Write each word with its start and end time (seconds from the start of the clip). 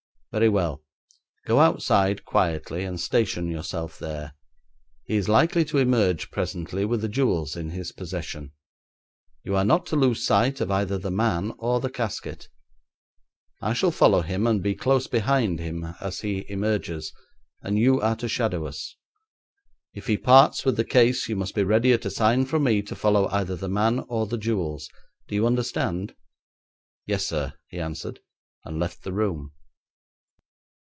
'Very 0.33 0.47
well. 0.47 0.81
Go 1.45 1.59
outside 1.59 2.23
quietly, 2.23 2.85
and 2.85 2.97
station 3.01 3.49
yourself 3.49 3.99
there. 3.99 4.33
He 5.03 5.17
is 5.17 5.27
likely 5.27 5.65
to 5.65 5.77
emerge 5.77 6.31
presently 6.31 6.85
with 6.85 7.01
the 7.01 7.09
jewels 7.09 7.57
in 7.57 7.71
his 7.71 7.91
possession. 7.91 8.53
You 9.43 9.57
are 9.57 9.65
not 9.65 9.85
to 9.87 9.97
lose 9.97 10.25
sight 10.25 10.61
of 10.61 10.71
either 10.71 10.97
the 10.97 11.11
man 11.11 11.51
or 11.57 11.81
the 11.81 11.89
casket. 11.89 12.47
I 13.61 13.73
shall 13.73 13.91
follow 13.91 14.21
him 14.21 14.47
and 14.47 14.63
be 14.63 14.73
close 14.73 15.05
behind 15.05 15.59
him 15.59 15.83
as 15.99 16.21
he 16.21 16.45
emerges, 16.47 17.11
and 17.61 17.77
you 17.77 17.99
are 17.99 18.15
to 18.15 18.29
shadow 18.29 18.65
us. 18.65 18.95
If 19.93 20.07
he 20.07 20.15
parts 20.15 20.63
with 20.63 20.77
the 20.77 20.85
case 20.85 21.27
you 21.27 21.35
must 21.35 21.55
be 21.55 21.63
ready 21.65 21.91
at 21.91 22.05
a 22.05 22.09
sign 22.09 22.45
from 22.45 22.63
me 22.63 22.81
to 22.83 22.95
follow 22.95 23.27
either 23.33 23.57
the 23.57 23.67
man 23.67 23.99
or 24.07 24.25
the 24.25 24.37
jewels. 24.37 24.87
Do 25.27 25.35
you 25.35 25.45
understand?' 25.45 26.15
'Yes, 27.05 27.25
sir,' 27.25 27.51
he 27.67 27.79
answered, 27.81 28.21
and 28.63 28.79
left 28.79 29.03
the 29.03 29.11
room. 29.11 29.51